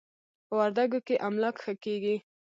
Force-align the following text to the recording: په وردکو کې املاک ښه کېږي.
په 0.47 0.53
وردکو 0.59 0.99
کې 1.07 1.21
املاک 1.27 1.55
ښه 1.63 1.73
کېږي. 1.83 2.15